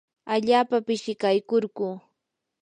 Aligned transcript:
allaapa 0.33 0.77
pishikaykurquu. 0.85 1.87